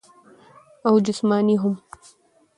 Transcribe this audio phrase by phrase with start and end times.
[0.87, 1.73] او جسماني هم-